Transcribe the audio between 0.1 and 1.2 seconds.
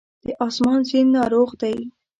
د آسمان سیند